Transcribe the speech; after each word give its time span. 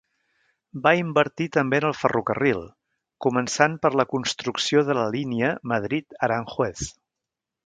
Va 0.85 0.93
invertir 0.99 1.45
també 1.57 1.79
en 1.81 1.85
el 1.89 1.93
ferrocarril, 1.97 2.63
començant 3.27 3.77
per 3.85 3.93
la 4.01 4.07
construcció 4.17 4.85
de 4.89 4.97
la 5.03 5.07
línia 5.19 5.53
Madrid–Aranjuez. 5.75 6.91